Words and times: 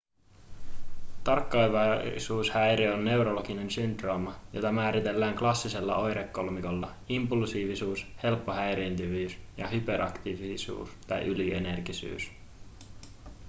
tarkkaavaisuushäiriö 1.23 2.93
on 2.93 3.05
neurologinen 3.05 3.71
syndrooma 3.71 4.35
jota 4.53 4.71
määritellään 4.71 5.35
klassisella 5.35 5.95
oirekolmikolla 5.95 6.91
impulsiivisuus 7.09 8.05
helppo 8.23 8.53
häiriintyvyys 8.53 9.37
ja 9.57 9.67
hyperaktiivisuus 9.67 10.89
tai 11.07 11.25
ylienergisyys 11.27 12.31